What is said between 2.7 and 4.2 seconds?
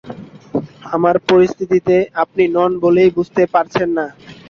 বলেই বুঝতে পারছেন না।